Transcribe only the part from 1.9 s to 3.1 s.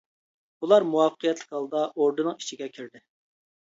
ئوردىنىڭ ئىچىگە كىردى.